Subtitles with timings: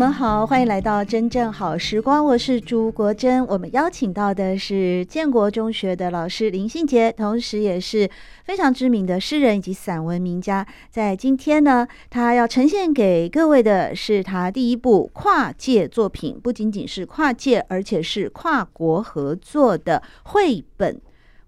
[0.00, 3.46] 们好，欢迎来到真正好时光，我是朱国珍。
[3.46, 8.08] 我们邀请到的是建国中学的老师林信杰，同时也是
[8.42, 10.66] 非常知名的诗人以及散文名家。
[10.88, 20.98] 在今天呢，他要呈现给各位的是他第一部跨界作品，不仅仅是跨界，而且是跨国合作的绘本。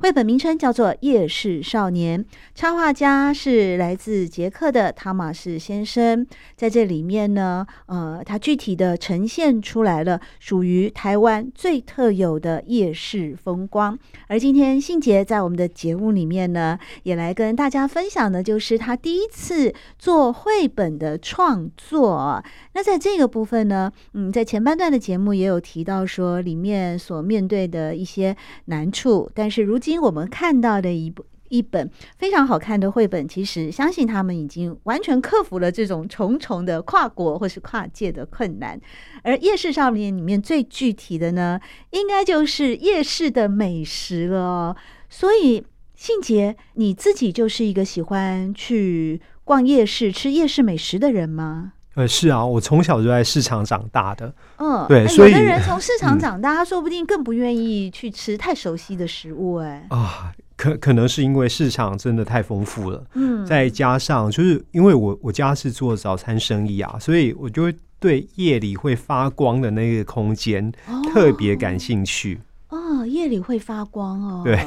[0.03, 2.25] 绘本名称叫做《夜市少年》，
[2.57, 6.27] 插画家是来自捷克的汤马士先生。
[6.57, 13.97] 在这里面呢，呃，他具体的呈现出来了属于台湾最特有的夜市风光。
[14.27, 22.43] 而今天信杰在我们的节目里面呢，也来跟大家分享的，就是他第一次做绘本的创作。
[22.73, 29.92] 那在这个部分呢，嗯，在前半段的节目也有提到说，里面所面对的一些难处，但是如今。
[29.99, 38.81] 我们看到的一部一本非常好看的绘本，其实相信他们已经完全克服了这种重重的跨国或是跨界的困难。
[39.23, 44.75] 而夜市少年里面最具体的呢，应该就是夜市的美食了。
[45.11, 45.63] 所以
[45.95, 51.75] 信杰，你自己就是一个喜欢去逛夜市、吃夜市美食的人吗？
[51.95, 54.35] 呃，是啊，我从小就在市场长大的。
[54.57, 59.57] 嗯，对，所以有的人从市场长大，他说不定更不愿意去吃太熟悉的食物。
[59.57, 63.05] 哎，啊，可可能是因为市场真的太丰富了。
[63.13, 70.73] 嗯，再加上就是因为我我家是做早餐生意啊，所以我就会对夜里会发光的那个空间
[71.13, 72.41] 特别感兴趣。
[72.71, 74.41] 哦，哦，夜里会发光哦。
[74.43, 74.59] 对，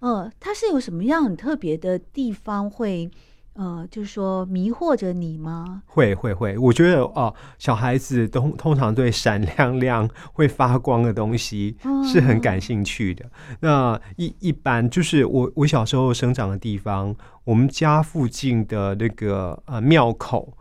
[0.00, 3.10] 嗯，它是有什么样很特别的地方会？
[3.58, 5.82] 呃，就是说迷惑着你吗？
[5.84, 11.76] 会会会，我觉得哦，小孩子通通常对闪亮亮会发光的东西
[12.08, 13.24] 是很感兴趣的。
[13.24, 20.56] 嗯、那一一般就是我我小时候生长的地方，我们家附近的那个呃庙口，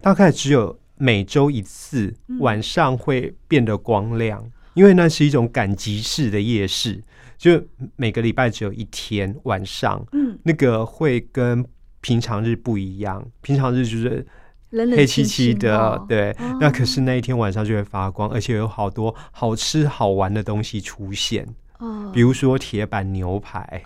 [0.00, 7.02] 大概只有每周一次晚上会变得光亮，嗯、因为那是一种赶集式的夜市，
[7.36, 7.60] 就
[7.96, 11.66] 每个礼拜只有一天晚上，嗯，那个会跟。
[12.06, 14.24] 平常日不一样，平常日就是
[14.70, 16.30] 黑漆漆的，冷冷清清哦、对。
[16.38, 21.44] 哦、那可是那一天晚上就会发光，而且有好多好吃好玩的东西出现。
[21.78, 23.82] 哦，比如说铁板牛排。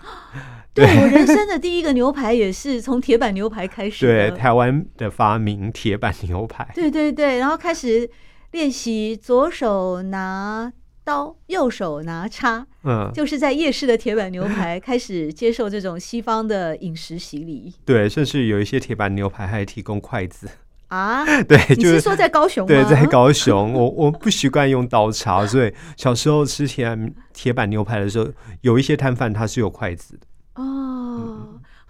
[0.71, 4.05] 对，对我人生的第一个牛排也是从铁板牛排开始。
[4.05, 6.69] 对，台湾的发明铁板牛排。
[6.75, 8.07] 对对对，然后开始
[8.51, 10.71] 练习左手拿
[11.03, 17.73] 刀，右手拿叉，嗯，就是在夜市的铁板牛排 开始接受这种西方的饮食洗礼。
[17.85, 20.47] 对，甚至有一些铁板牛排还提供筷子
[20.87, 21.25] 啊。
[21.43, 22.67] 对，你是说在高雄吗？
[22.67, 26.97] 对，在高雄，我我不习惯用刀叉，所以小时候吃铁
[27.33, 28.27] 铁板牛排的时候，
[28.61, 30.27] 有一些摊贩他是有筷子的。
[30.55, 30.63] 哦。
[30.63, 31.30] 嗯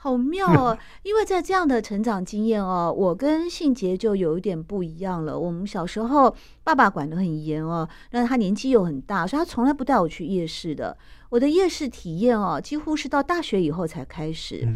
[0.03, 0.75] 好妙哦！
[1.03, 5.39] 因为在这样的成长经验哦，我跟信杰就有一点不一样了。
[5.39, 10.97] 我们小时候爸爸管得很严哦，那他年纪又很大，所以他从来不带我去夜市的。
[11.29, 14.67] 我的夜市体验哦，几乎是到大学以后才开始。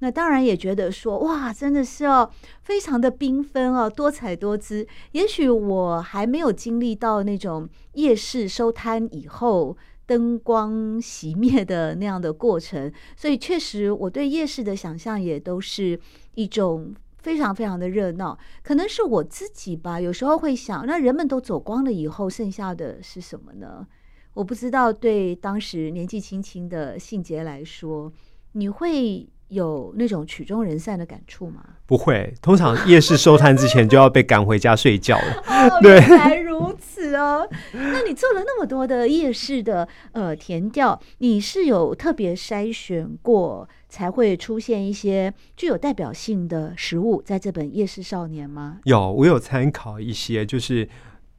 [0.00, 2.28] 那当然也觉得说，哇，真的是哦，
[2.62, 4.84] 非常的缤纷哦，多彩多姿。
[5.12, 9.76] 也许我还没有经历到那种夜市收摊以后。
[10.06, 15.98] 灯光熄灭的那样的过程， 所以确实我对夜市的想象也都是
[16.34, 18.38] 一种非常非常的热闹。
[18.62, 23.86] 可能是我自己吧，有时候会想，那人们都走光了以后，剩下的是什么呢？
[24.34, 28.12] 我不知道，对当时年纪轻轻的信杰来说，
[28.52, 31.62] 你会有那种曲终人散的感触吗？
[31.86, 35.42] 不会，通常夜市收摊之前就要被赶回家睡觉了。
[35.46, 37.46] 哦， 原来如此哦。
[37.72, 48.78] 那你做了那么多的夜市的呃田调，你是有特别筛选过才会出现一些具有代表性的食物在这本《夜市少年》吗？
[48.84, 50.88] 有，我有参考一些，就是。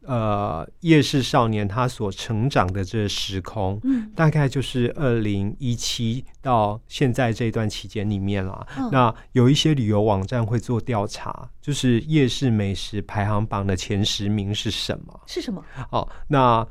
[0.07, 8.66] 呃，夜市少年他所成长的这时空，嗯，大概就是二零一七到现在这段期间里面啦。
[8.78, 15.19] 哦、那有一些旅游网站会做调查，就是夜市美食排行榜的前十名是什么？
[15.25, 15.63] 是什么？
[15.92, 16.68] 哦，那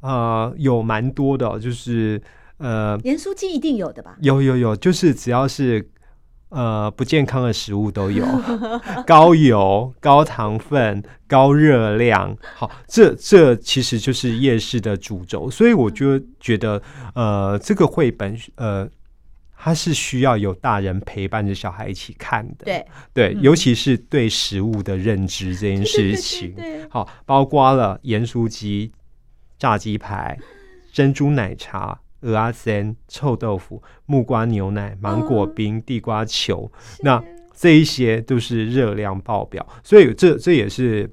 [0.00, 2.20] 呃，有蛮多的，就是
[2.58, 4.16] 呃，盐酥鸡一定有的吧？
[4.20, 5.90] 有有有，就是只要是
[6.50, 8.26] 呃不健康的食物都有，
[9.06, 12.36] 高油、高糖分、高热量。
[12.54, 16.82] 好，这这其实就是夜市的主轴，所以我就觉得，
[17.14, 18.88] 呃，这个绘本，呃。
[19.60, 26.54] 它是需要有大人陪伴着小孩一起看的，对对，尤其是对食物的认知这件事情。
[26.88, 28.92] 好，包括了盐酥鸡、
[29.58, 30.38] 炸鸡排、
[30.92, 36.70] 珍珠奶茶、蚵仔煎、臭豆腐、木瓜牛奶、芒果冰、地瓜球，
[37.02, 37.22] 那
[37.54, 41.10] 这一些都是热量爆表，所以这这也是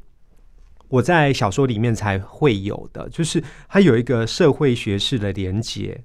[0.88, 6.02] 我在小说里面才会有的，就是它有一个社会学式的连结，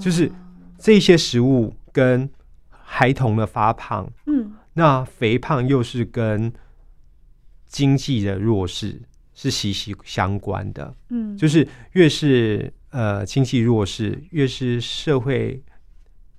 [0.00, 0.30] 就是
[0.78, 1.74] 这些食物。
[1.92, 2.30] 跟
[2.70, 6.52] 孩童的发胖，嗯，那肥胖又是跟
[7.66, 9.02] 经济的弱势
[9.34, 15.62] 是息息相关的，嗯，就是越是呃经济弱势，越是社会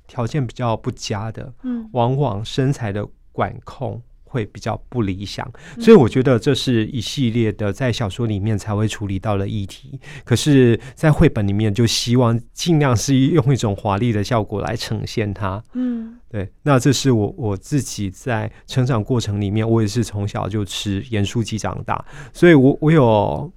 [0.07, 4.01] 条件比较不佳的，嗯，往往身材的管控。
[4.23, 5.45] 会比较不理想，
[5.77, 9.99] 所以我觉得这是一系列的在小说里面才会处理到的议题。
[10.23, 15.61] 可是，在绘本里面就希望尽量是用一种华丽的效果来呈现它。
[15.73, 16.49] 嗯，对。
[16.63, 23.51] 那这是我我自己在成长过程里面，我也是从小就吃盐酥鸡长大，所以我我有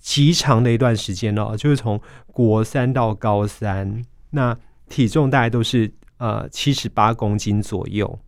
[0.00, 4.56] 极长的一段时间哦，就是从国三到高三，那
[4.88, 8.18] 体重大概都是呃七十八公斤左右。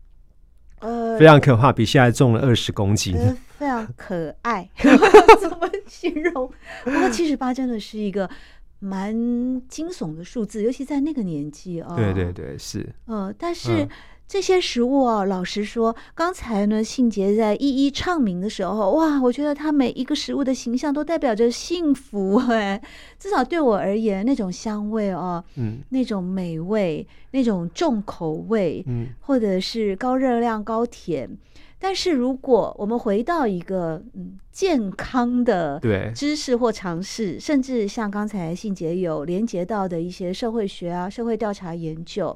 [0.80, 3.16] 呃非常可怕，比现在重了二十公斤。
[3.58, 4.68] 非常可爱，
[5.40, 6.50] 怎么形容？
[6.84, 8.28] 不过七十八真的是一个
[8.78, 9.12] 蛮
[9.68, 11.94] 惊悚的数字，尤其在那个年纪哦。
[11.96, 12.88] 对对对，是。
[13.06, 13.88] 呃，但是。
[14.32, 22.80] 嗯这些食物哦，老实说，刚才呢，信杰在一一唱名的时候，哇，我觉得他每一个食物的形象都代表着幸福，哎，
[23.18, 31.28] 至少对我而言，那种香味哦，嗯，那种美味，那种重口味，嗯，或者是高热量、高甜。
[31.78, 35.78] 但是如果我们回到一个嗯健康的
[36.14, 42.34] 知识或尝试，甚至像刚才信杰有连接到的一些社会学啊、社会调查研究。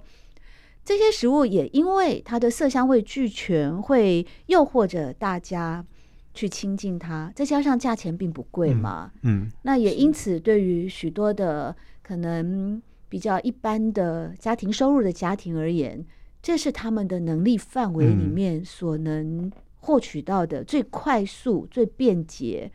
[0.86, 5.84] 这些食物也因为它的色香味俱全，会诱惑着大家
[6.32, 7.32] 去亲近它。
[7.34, 11.74] 再加上价钱并不贵嘛，嗯，嗯，那也因此对于许多的
[12.04, 16.06] 可能比较一般的家庭收入的家庭而言，
[16.40, 22.70] 这是他们的能力范围里面所能获取到的最快速、最便捷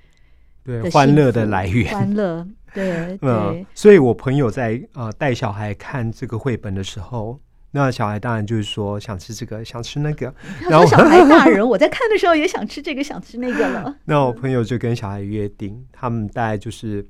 [0.66, 1.90] 对欢乐的来源。
[1.94, 3.66] 欢乐，对 对、嗯。
[3.74, 7.40] 所以我朋友在呃带小孩看这个绘本的时候。
[7.74, 10.34] 那小孩当然就是说想吃这个，想吃那个。
[10.70, 13.98] 然后小孩大人， 我在看的时候也想吃这个，想吃那个了。
[14.06, 17.08] 那我朋友就跟小孩约定，他们大概就是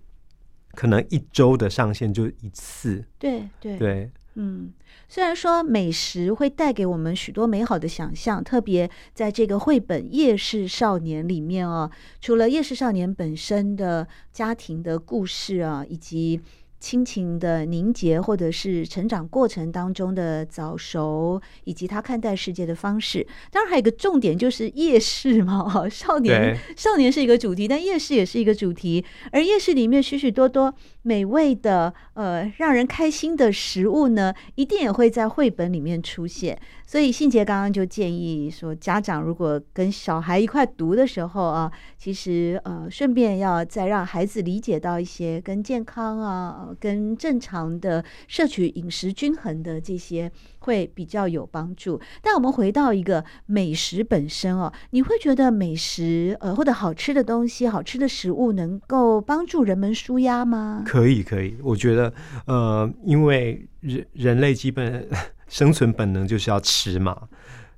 [0.74, 3.04] 可能一周的上限就一次。
[3.18, 4.72] 对对对，嗯，
[5.10, 11.90] 虽然说美食会带给我们许多美好的想象，特别在这个绘本《夜市少年》里面哦，
[12.22, 16.40] 除了夜市少年本身的家庭的故事啊，以及。
[16.82, 23.26] 亲情的凝结，或者是成长过程当中的早熟，以及他看待世界的方式。
[23.52, 29.06] 当然，还有一个重点就是夜市嘛， 少年少年是一个主题，但夜市也是一个主题。
[29.32, 30.74] 而夜市里面许许多多
[31.04, 36.60] 美味的，呃，让人开心的食物呢，一定也会在绘本里面出现。
[36.88, 52.00] 所以信杰刚刚就建议说，家长如果跟小孩一块读的时候啊，其实呃，顺便要再让孩子理解到一些跟健康啊、跟正常的摄取饮食均衡的这些，会比较有帮助。
[52.22, 60.84] 但我们回到一个美食本身哦，你会觉得美食呃或者好吃的东西、好吃的食物能够帮助人们舒压吗？
[60.86, 61.58] 可以，可以。
[61.64, 62.14] 我觉得
[62.46, 65.08] 呃，因为人人类基本。
[65.52, 67.28] 生存本能就是要吃嘛，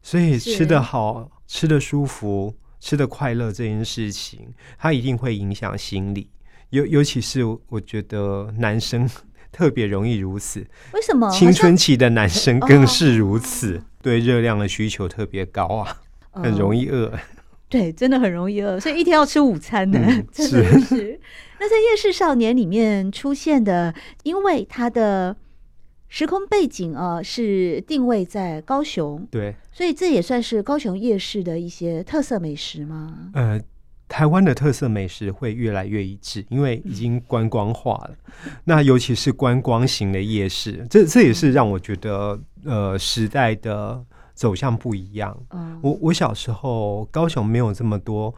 [0.03, 6.29] 所以吃的好、吃的舒服、吃的快乐这件事情，它一定会影响心理。
[6.73, 9.07] 尤尤其是我觉得男生
[9.51, 10.65] 特别容易如此。
[10.93, 11.29] 为什么？
[11.29, 16.01] 青春期的男生更是如此，对热量的需求特别高啊，
[16.31, 17.13] 很容易饿。
[17.69, 20.81] 对，真的很容易饿，所以一天要吃午餐呢，嗯、 真的是。
[20.81, 21.19] 是
[21.59, 25.35] 那在《夜市少年》里面出现的，因为他的。
[26.09, 33.31] 时空背景啊，是定位在高雄，对，所以这也算是高雄夜市的一些特色美食吗？
[33.33, 33.59] 呃，
[34.13, 38.12] 台湾的特色美食会越来越一致，因为已经观光化了。
[38.46, 44.05] 嗯、那尤其是观光型的夜市，这这也是让我觉得，呃，时代的
[44.36, 45.36] 走向不一样。
[45.50, 48.32] 嗯，我我小时候高雄没有这么多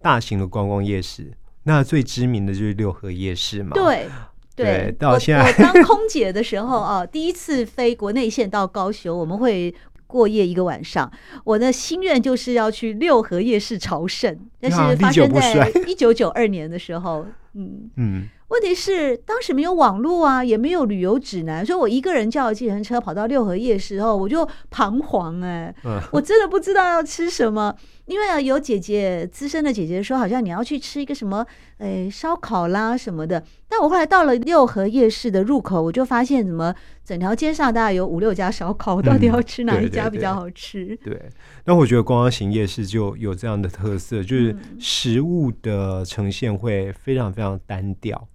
[0.00, 1.30] 大型的观光夜市，
[1.64, 3.72] 那最知名的就是六合夜市嘛。
[3.74, 4.08] 对。
[4.54, 9.74] 对，到现在当空姐的时候啊，第一次飞国内线到高雄，我们会
[10.12, 11.10] 过夜一个晚上。
[11.44, 17.26] 我的心愿就是要去六合夜市朝圣， 但是发生在 一九九二年的时候。
[17.54, 18.28] 嗯嗯。
[18.48, 27.74] 问题是当时没有网络啊，也没有旅游指南，所以我一个人叫了计程车跑到六合夜市后，我就彷徨哎、欸， 我真的不知道要吃什么。
[28.06, 31.46] 因为啊，有姐姐资深的姐姐说，好像你要去吃一个什么，
[31.78, 33.42] 诶，烧烤啦什么的。
[33.68, 40.84] 但我后来到了六合夜市的入口，我就发现，怎么整条街上大概有五六家烧烤，我到底要吃哪一家比较好吃？
[40.84, 41.30] 嗯、对，对，对，对，
[41.64, 48.28] 那我觉得观光行夜市就有这样的特色，就是食物的呈现会非常非常单调，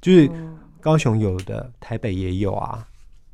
[0.00, 0.30] 就是
[0.80, 2.86] 高雄有的，台北也有啊，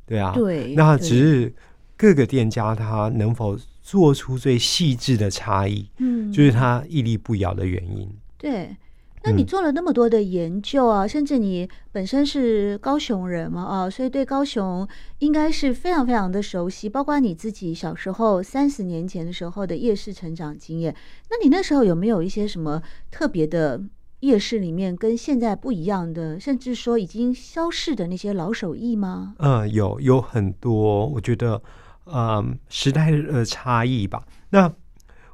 [0.07, 1.53] 对啊，对，那只是
[2.01, 3.55] 各个店家他能否。
[3.83, 8.07] 做出最细致的差异，嗯，就是他屹立不摇的原因。
[8.37, 8.77] 对，
[9.23, 16.87] 那你做了那么多的研究啊，嗯、甚至你本身是高雄人嘛，啊，所以对高雄应该是非常非常的熟悉。
[16.87, 20.95] 包括你自己小时候三十年前的时候的夜市成长经验，
[21.31, 23.81] 那你那时候有没有一些什么特别的
[24.19, 29.33] 夜市里面跟现在不一样的，甚至说已经消逝的那些老手艺吗？
[29.39, 31.61] 嗯，有有很多，我觉得。
[32.05, 34.23] 嗯，时代的差异吧。
[34.49, 34.71] 那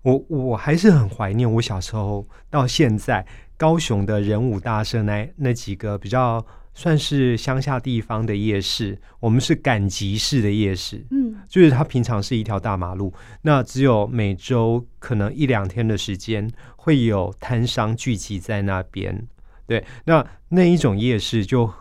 [0.03, 3.25] 我我还是很怀念我小时候到现在
[3.57, 8.99] 高雄的人武大社那那几个比较算是乡下地方的夜市。
[9.19, 19.27] 我们是赶集式的夜市，嗯，就是它平常是一条大马路，那只有每周可能一两天的时间会有摊商聚集在那边。
[19.65, 21.71] 对，那那一种夜市就。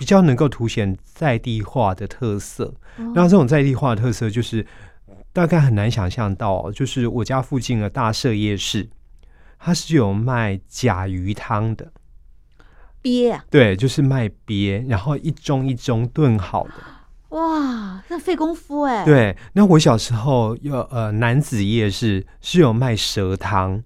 [0.00, 2.72] 比较能够凸显在地化的特色，
[3.14, 4.66] 那这种在地化的特色就是
[5.30, 8.88] 大概很难想象到，就是我家附近的大社夜市，
[9.58, 11.92] 它是有卖甲鱼汤的。
[13.02, 19.04] 鳖啊，对，就是卖鳖，然后一盅一盅炖好的，哇，那费功夫哎。
[19.04, 23.82] 对，那我小时候有呃男子夜市是有卖蛇汤，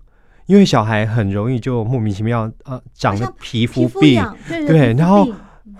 [0.46, 5.26] 因为小孩很容易就莫名其妙呃长了皮肤病，对，对，然后。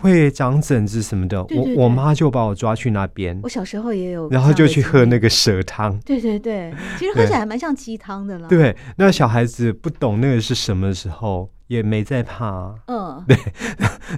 [0.04, 3.40] 会长疹子什么的，对对对，我我妈就把我抓去那边。
[3.42, 5.98] 我小时候也有，然后就去喝那个蛇汤。
[6.00, 8.46] 对对对，其实喝起来还蛮像鸡汤的啦。
[8.46, 12.74] 对，那小孩子不懂那个是什么时候，也没在怕。
[12.86, 13.34] 嗯， 对。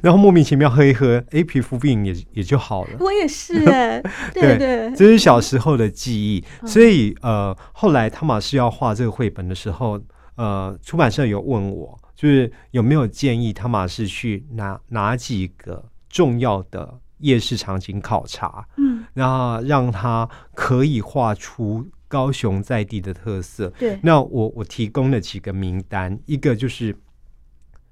[0.02, 2.90] 然后莫名其妙喝一喝，哎，皮肤病也也就好了。
[2.98, 4.02] 我也是 哎，
[4.34, 6.44] 对对，这是小时候的记忆。
[6.66, 10.00] 所以呃，后来汤马士要画这个绘本的时候，
[10.34, 11.96] 呃，出版社有问我。
[12.16, 18.66] 就是有没有建议汤马士去哪哪几个重要的夜市场景考察？
[18.78, 23.68] 嗯，然后让他可以画出高雄在地的特色。
[23.78, 26.96] 对，那我我提供了几个名单，一个就是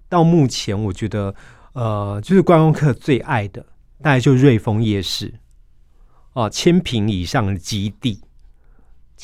[0.09, 1.35] 到目前我觉得
[1.75, 3.65] 呃，就是观光客最爱的，
[4.01, 5.35] 大概就瑞丰夜市
[6.33, 8.21] 哦，千平以上的基地。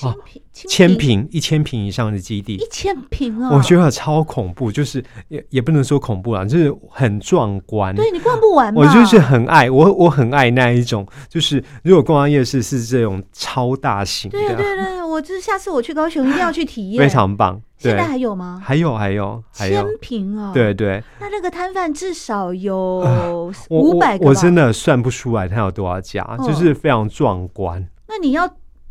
[0.00, 3.50] 千平，千平，一千平以上的基地，一千平啊！
[3.52, 7.94] 我觉得超恐怖，就是也也不能说恐怖啊，就是很壮观。
[7.94, 8.80] 对，你逛不完嘛。
[8.80, 17.60] 我就是很爱我，我很爱那一种，就是如果逛完夜市是这种超大型的，对对对，我就是下次我去高雄一定要去体验， 非常棒。
[17.78, 18.60] 现在还有吗？
[18.62, 20.50] 还有还有还有，千平哦！
[20.52, 27.82] 对对，那那个摊贩至少有五百个，我真的算不出来他有多少家，就是非常壮观。
[28.06, 28.46] 那你要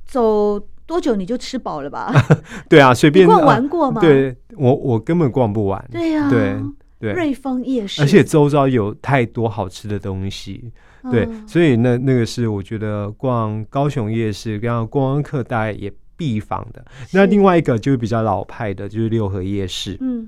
[0.08, 0.60] 走
[0.90, 2.12] 多久你就吃饱了吧？
[2.68, 4.02] 对啊，随便逛完过吗？
[4.02, 5.88] 对，我我根本逛不完。
[5.92, 6.58] 对呀，对
[7.00, 10.74] 对，瑞丰夜市，而且周遭有太多好吃的东西。
[11.12, 16.84] 对，所以那那个是我觉得逛高雄夜市，让观光客大概也必访的。
[17.14, 19.96] 那另外一个就是比较老派的，就是六合夜市。
[20.02, 20.28] 嗯，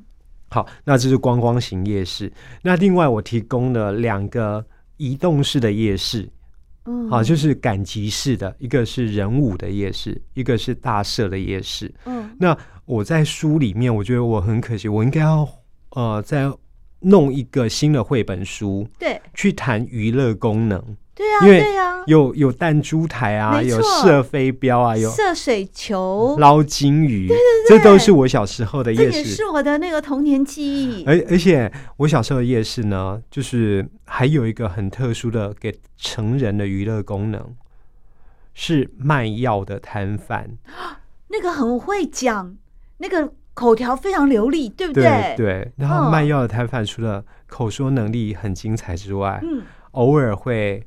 [0.52, 2.32] 好，那这是观光型夜市。
[2.62, 4.64] 那另外我提供了两个
[4.98, 6.30] 移动式的夜市。
[6.92, 11.94] 嗯，好，就是赶集式的，一个是人武的夜市，一个是大社的夜市。
[12.06, 15.48] 嗯，那我在书里面，我觉得我很可惜，我应该要
[15.92, 16.52] 呃再
[17.00, 20.84] 弄一个新的绘本书，对，去谈娱乐功能。
[21.22, 31.04] 对啊，对啊，有有弹珠台啊，有射飞镖啊，有射水球、捞金鱼，对对对，这都是我小时候的夜市，这也是我的那个童年记忆。
[31.06, 37.40] 而而且我小时候的夜市呢，就是还有一个很特殊的给成人的娱乐功能，
[38.56, 40.58] 是卖药的摊贩，
[41.28, 42.56] 那个很会讲，
[42.98, 45.36] 那个口条非常流利，对不对？
[45.38, 45.72] 对。
[45.76, 49.62] 然后卖药的摊贩除了口说能力很精彩之外，嗯，
[49.92, 50.84] 偶尔会。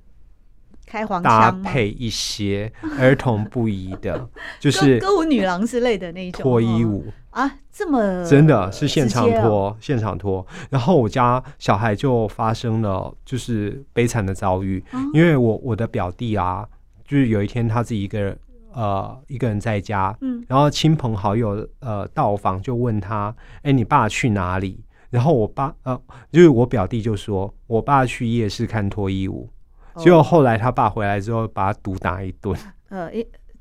[0.87, 4.29] 开黄腔搭配一些 儿童不宜的，
[4.61, 7.05] 就是歌舞女郎之类的那种脱衣舞。
[7.31, 10.47] 啊，这么真的是现场脱，现场脱。
[10.71, 16.65] 然后我家小孩就发生了就是悲惨的遭遇，因为我我的表弟啊，
[17.05, 18.39] 就是有一天他自己一个人
[18.73, 24.85] 呃一个人在家，嗯，然后亲朋好友呃到访，就问他，哎，你爸去哪里？
[25.11, 26.01] 然后我爸呃，
[26.31, 29.49] 就是我表弟就说，我爸去夜市看脱衣舞，
[29.97, 32.57] 结果后来他爸回来之后，把他毒打一顿。
[32.89, 33.11] 呃，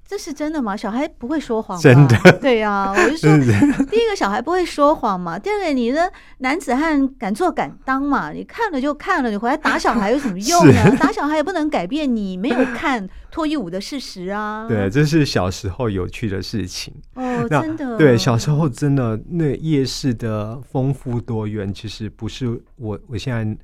[0.05, 0.75] 这是真的吗？
[0.75, 1.81] 小孩不会说谎吗？
[1.81, 3.29] 真的，对呀、啊，我就说，
[3.89, 10.97] 第一个小孩不会说谎嘛，第二个你的男子汉敢做敢当嘛，你看了就看了，你回来打小孩有什么用呢？
[10.99, 14.67] 打小孩也不能改变你没有看脱衣舞的事实啊。
[14.67, 17.97] 对，这是小时候有趣的事情哦，真的。
[17.97, 23.57] 对，小时候真的那夜市的丰富多元，其实不是我我现在。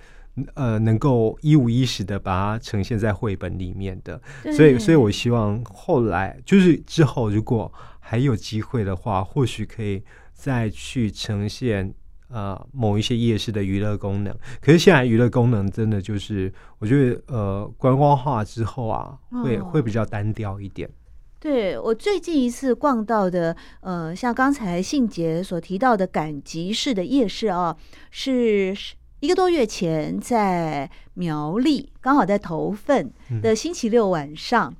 [0.53, 4.21] 呃，能够一五一十的把它呈现在绘本里面的，
[4.55, 7.69] 所以，所以我希望后来就是之后，如果
[7.99, 11.93] 还有机会的话，或许可以再去呈现
[12.29, 14.33] 呃某一些夜市的娱乐功能。
[14.61, 20.89] 可是现在娱乐功能真的就是，我觉得呃观光化之后啊，会、哦、会比较单调一点。
[21.41, 27.75] 对，我最近一次逛到的，呃，像刚才信杰所提到的赶集式的夜市啊，
[28.09, 28.73] 是。
[29.19, 33.11] 一个多月前，在苗栗，刚好在头份
[33.41, 34.75] 的星期六晚上，嗯、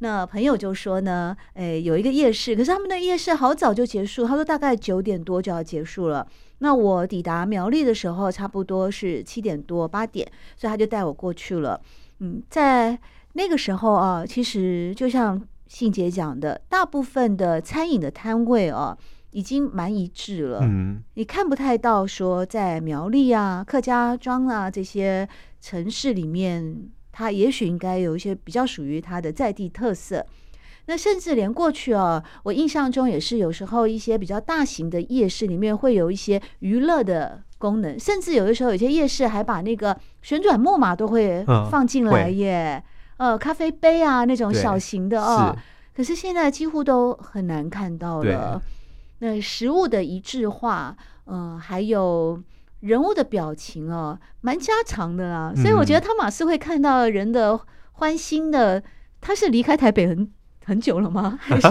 [0.00, 6.26] 那朋友就说呢，诶，有一个夜市，可是他们的夜市好早就结束，他说大概九点多就要结束了。
[6.58, 11.80] 那我抵达苗栗的时候，差不多是七点多八点，所以他就带我过去了。
[12.18, 12.98] 嗯，在
[13.34, 18.98] 那个时候啊，其实就像信杰讲的，大部分的餐饮的摊位啊。
[19.34, 25.28] 已经蛮一致了，嗯，你看不太到说在苗栗啊、客家庄啊这些
[25.60, 30.24] 城市里面，它也许应该有一些比较属于它的在地特色。
[30.86, 42.80] 那甚至连过去啊，我印象中也是有时候一些比较大型的夜市里面会有一些娱乐的功能，甚至有的时候有些夜市还把那个旋转木马都会放进来耶，
[43.16, 45.56] 嗯、呃，咖啡杯啊那种小型的哦，
[45.92, 48.62] 可是现在几乎都很难看到了。
[49.20, 50.96] 那食物的一致化，
[51.26, 52.42] 嗯、呃，还有
[52.80, 55.52] 人物的表情哦，蛮家常的啦。
[55.56, 57.58] 所以我觉得汤马斯会看到人的
[57.92, 58.82] 欢心的，
[59.20, 60.30] 他是离开台北很
[60.64, 61.38] 很久了吗？
[61.40, 61.68] 还是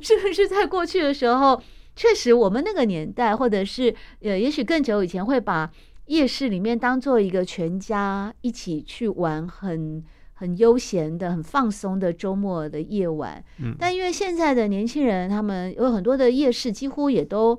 [0.00, 1.60] 是不是在过去的时候，
[1.96, 5.70] 确实我们那个年代，或者是呃，也许更久以前，会把
[6.06, 10.02] 夜市里面当做一个全家一起去玩很。
[10.42, 17.54] 很悠闲的、很放松的周末的夜晚，嗯，但因为现在的年轻人，他们有很多的夜市，几乎也都，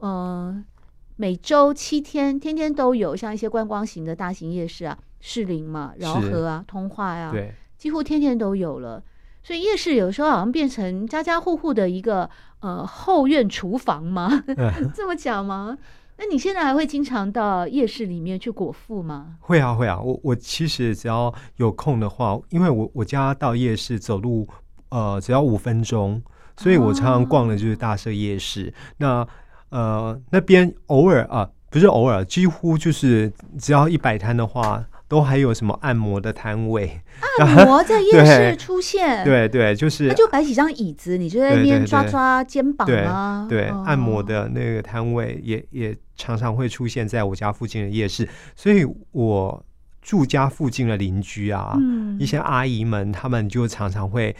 [0.00, 0.64] 嗯、呃，
[1.16, 9.02] 每周七天，天天都有，像一些观光型的大型夜市啊，士林嘛、饶河啊、通化呀、啊，对，几乎天天都有了。
[9.42, 12.28] 所以夜市有时候好像变成家家户户的一个
[12.60, 14.44] 呃后院厨房吗？
[14.94, 15.78] 这么讲吗？
[16.18, 19.36] 那你现在还会经常到夜市里面去果腹吗？
[19.40, 20.00] 会啊，会啊。
[20.00, 24.48] 我我其实只要有空的话，因为我我家到夜市走路
[24.88, 26.22] 呃只要五分钟，
[26.56, 28.68] 所以我常常逛的就是大社夜市。
[28.68, 29.28] 哦、那
[29.68, 34.84] 呃那边偶尔啊，不是偶尔，几乎就是只要一摆摊的话。
[35.08, 37.00] 都还有什么按摩的摊位？
[37.40, 39.24] 按摩在夜市 出现？
[39.24, 40.08] 对对，对，就是。
[40.08, 43.46] 他就摆几张椅子，你就在那边抓抓肩膀啊。
[43.48, 49.64] 对，对，对，按摩的那个摊位也也常常会出现在我家附近的夜市，所以我
[50.02, 54.34] 住家附近的邻居啊，嗯、一些阿姨们，他们就常常会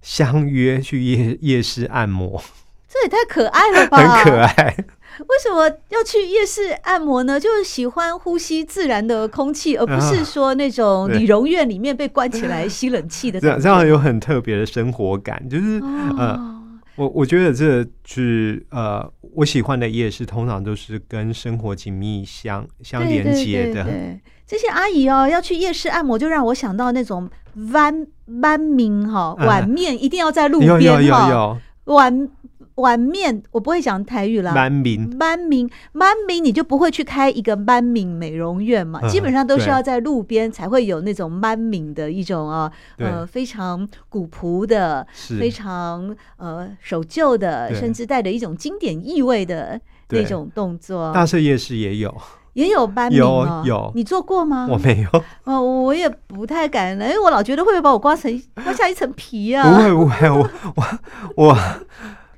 [0.00, 2.42] 相约去夜夜市按摩。
[2.88, 3.96] 这也太可爱了吧！
[4.22, 4.76] 很可爱。
[5.18, 7.38] 为什么要去夜市按摩呢？
[7.38, 13.40] 就是喜欢呼吸自然的空气，而不是说那种理容院里面被关起来吸冷气的。
[13.40, 16.62] 这样这样有很特别的生活感，就是、哦、呃，
[16.96, 23.74] 我我觉得这是呃，我喜欢的夜市通常都是跟生活紧密相相连接的。
[23.74, 24.20] 对对对对。
[24.46, 27.28] 这些阿姨哦，要去夜市按摩，就让我想到那种
[27.72, 28.06] 碗
[28.40, 32.28] 碗面哈，碗面一定要在路边哈，碗。
[32.76, 34.52] 碗面，我不会讲台语啦。
[34.54, 39.00] 满名，满名，满名，你就不会去开一个满名美容院嘛？
[39.02, 45.06] 嗯、基本上都是要在路边才会有那种满名的一种啊，呃，非常古朴的，
[45.38, 51.12] 非常呃守旧的，甚至带着一种经典意味的那种动作。
[51.12, 52.14] 大社夜市也有，
[52.54, 54.66] 也有班名哦，有，你做过吗？
[54.70, 55.24] 我没有。
[55.44, 59.68] 哦， 我也不太敢了，因为我老觉得会不会把我刮成刮下一层皮啊？
[59.68, 60.84] 不会不会，我我
[61.36, 61.58] 我。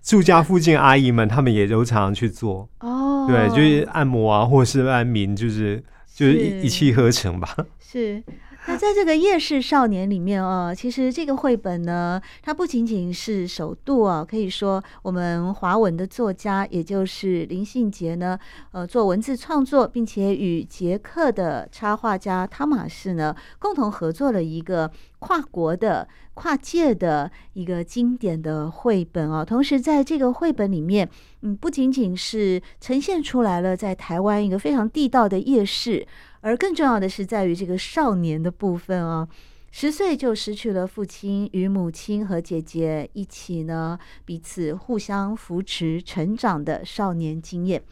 [0.05, 5.83] 住家附近阿姨们，他们也都常常去做哦，对，就是按摩啊，或是安眠，就是
[6.15, 7.49] 就是一气呵成吧。
[7.81, 8.23] 是。
[8.67, 18.39] 那在这个夜市少年里面哦，其实这个绘本呢，它不仅仅是首度啊，可以说我们华文的作家，也就是林信杰呢，
[18.73, 29.45] 呃，做文字创作，并且与捷克的插画家汤玛士呢共同合作了一个跨国的、跨界的一个经典的绘本啊。
[29.45, 31.07] 同时，在这个绘本里面，
[31.43, 36.07] 嗯，不仅仅是呈现出来了在台湾一个非常地道的夜市，
[36.45, 39.27] 而更重要的是在于这个少年的部分啊。
[39.73, 47.83] 十岁就失去了父亲，与母亲和姐姐一起呢，彼此互相扶持成长的少年经验。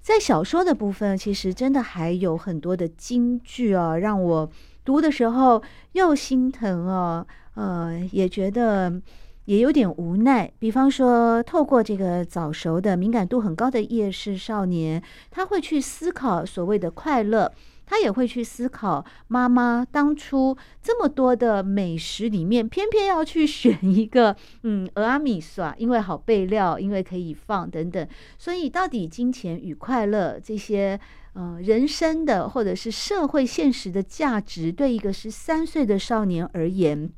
[0.00, 4.48] 在小说的部分，其实真的还有很多的金句啊，让我
[4.84, 5.60] 读的时候
[5.92, 9.02] 又心疼啊，呃，也觉得
[9.46, 10.48] 也有点无奈。
[10.60, 17.52] 比方说，透过这个早熟的敏感度很高的夜市少年，他会去思考所谓的快乐。
[17.92, 28.08] 他也会去思考，妈妈当初这么多的美食里面，偏偏要去选一个， 嗯，蚵仔面线，因为好备料，因为可以放等等。
[28.38, 30.98] 所以，到底金钱与快乐这些，
[31.34, 37.12] 呃，人生的或者是社会现实的价值，对一个十三岁的少年而言，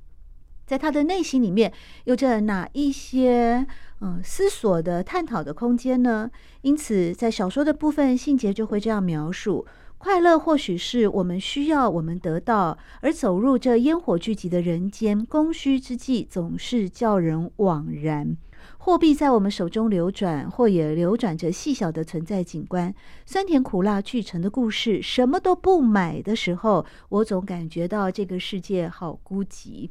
[0.66, 3.64] 在他的内心里面有着哪一些，
[4.00, 6.28] 嗯，思索的、探讨的空间呢？
[6.62, 9.64] 因此，在小说的部分，信捷就会这样描述。
[10.04, 18.36] 快乐或许是我们需要，我们得到，而走入这烟火聚集的人间，供需之际总是叫人惘然。
[18.76, 22.94] 货币在我们手中流转，或也流转着细小的存在景观。
[23.24, 29.88] 酸甜苦辣俱成的故事，什么都不买的时候，我总感觉到这个世界好孤寂。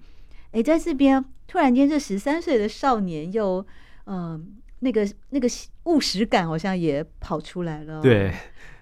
[0.52, 3.66] 诶，在这边突然间，这十三岁的少年又，
[4.06, 5.48] 嗯、那个那个
[5.86, 8.00] 务实感好像也跑出来了。
[8.00, 8.32] 对。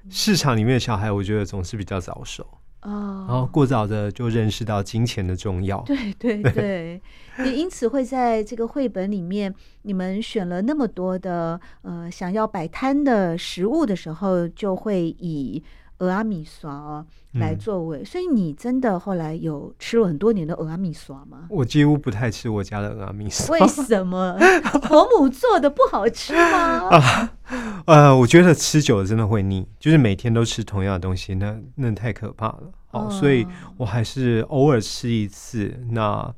[0.09, 2.45] 市场里面的小孩，我觉得总是比较早熟
[2.81, 5.81] 哦，然后过早的就认识到金钱的重要。
[5.81, 7.01] 对对对，
[7.45, 15.63] 也因此会在这个绘本里面，你们选了那么多的呃想要摆摊的食物的时候，就会以。
[16.01, 16.67] 蚵仔面线
[17.33, 21.45] 来作为，所以你真的后来有吃了很多年的蚵仔面线吗？
[21.47, 23.47] 我几乎不太吃我家的蚵仔面线。
[23.49, 24.35] 为什么？
[24.81, 26.89] 婆母做的不好吃吗？
[26.97, 27.33] 啊，
[27.85, 32.71] 呃，我觉得吃久了真的会腻，就是每天都吃同样的东西，那那太可怕了。
[32.91, 33.45] 哦，所以
[33.77, 35.79] 我还是偶尔吃一次。
[35.91, 36.33] 那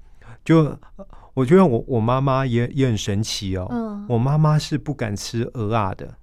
[0.45, 0.77] 就
[1.33, 3.67] 我觉得我我妈妈也也很神奇哦。
[3.71, 6.15] 嗯，我妈妈是不敢吃鹅啊的，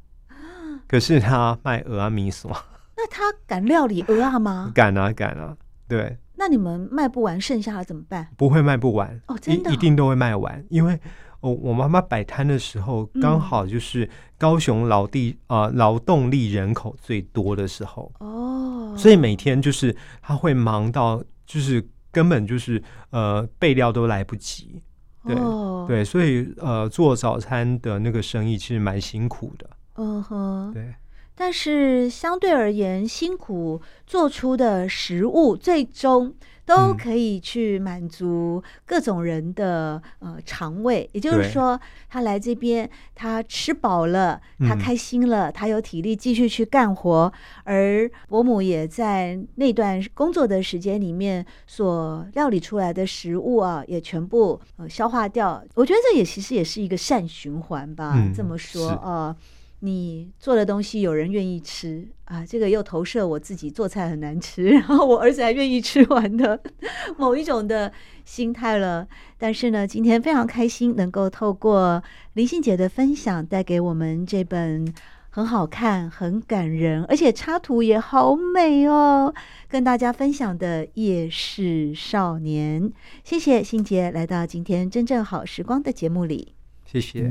[0.87, 2.50] 可是她卖鹅啊米索。
[2.96, 4.70] 那她敢料理鹅啊吗？
[4.74, 5.56] 敢啊，敢啊，
[5.88, 6.18] 对。
[6.37, 8.28] 那你们卖不完，剩下的怎么办？
[8.37, 10.98] 不会卖不完哦，真的、哦、一,一定都会卖完，因为
[11.40, 24.83] 我我妈妈摆摊的时候，刚好就是高雄劳地啊、劳动力人口最多的时候哦，所以每天就是他会忙到就是根本就是呃备料都来不及，
[25.26, 30.94] 对、哦、对，所以呃做早餐的那个生意其实蛮辛苦的，嗯哼，对。
[31.35, 36.35] 但是相对而言，辛苦做出的食物，最终
[36.70, 41.09] 都可以去满足各种人的呃肠胃。
[41.12, 41.78] 也就是说，
[42.09, 47.33] 他来这边，他吃饱了，他开心了，他有体力继续去干活。
[47.64, 55.62] 而伯母也在那段工作的时间里面所料理出来的食物啊，也全部呃消化掉。
[55.74, 58.16] 我觉得这也其实也是一个善循环吧。
[58.33, 59.35] 这么说啊。
[59.80, 66.60] 你做的东西有人愿意吃啊，这个又投射我自己做菜很难吃， 然后我儿子还愿意吃完的
[67.16, 67.90] 某一种的
[68.24, 69.08] 心态了。
[69.38, 72.02] 但是呢，今天非常开心能够透过
[72.34, 74.86] 林信捷的分享，带给我们这本
[75.30, 79.32] 很好看、很感人，而且插图也好美哦，
[79.66, 82.82] 跟大家分享的《夜市少年》。
[83.24, 87.30] 谢谢信捷来到今天真正好时光的节目里，谢谢。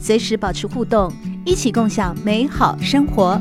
[0.00, 1.12] 随时保持互动，
[1.44, 3.40] 一起共享美好生活。